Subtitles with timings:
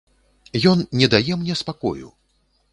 [0.71, 2.13] Ён не дае мне спакою.